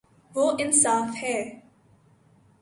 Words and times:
وہ 0.33 0.45
انصا 0.59 0.93
ف 1.07 1.23
ہے 1.23 1.37